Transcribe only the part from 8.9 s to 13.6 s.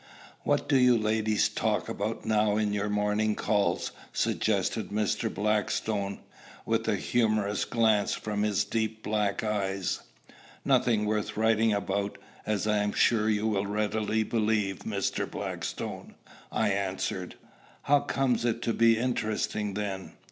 black eyes. "Nothing worth writing about, as I am sure you